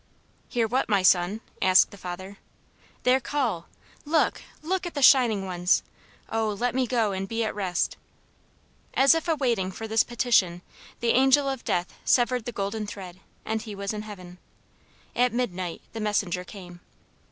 [0.49, 2.39] "Hear what, my son?" asked the father.
[3.03, 3.67] "Their call.
[4.03, 5.83] Look, look, at the shining ones!
[6.31, 7.97] Oh, let me go and be at rest!"
[8.95, 10.63] As if waiting for this petition,
[11.01, 14.39] the Angel of Death severed the golden thread, and he was in heaven.
[15.15, 16.79] At midnight the messenger came.